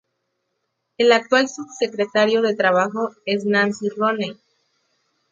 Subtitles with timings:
[0.97, 4.35] El actual subsecretario de trabajo es Nancy Rooney.